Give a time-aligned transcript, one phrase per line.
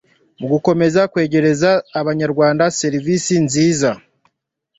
[0.39, 1.69] mu gukomeza kwegereza
[1.99, 3.89] abanyarwanda serivisi nziza